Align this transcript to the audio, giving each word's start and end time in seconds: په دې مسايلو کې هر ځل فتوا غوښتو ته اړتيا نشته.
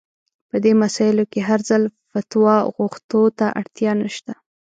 په 0.49 0.57
دې 0.63 0.73
مسايلو 0.83 1.23
کې 1.31 1.39
هر 1.49 1.59
ځل 1.69 1.83
فتوا 2.11 2.57
غوښتو 2.75 3.21
ته 3.37 3.45
اړتيا 3.59 3.91
نشته. 4.03 4.33